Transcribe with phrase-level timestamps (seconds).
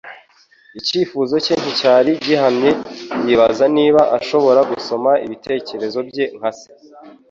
[0.79, 2.71] Icyifuzo cye nticyari gihamye,
[3.25, 6.69] yibaza niba ashobora gusoma ibitekerezo bye nka se.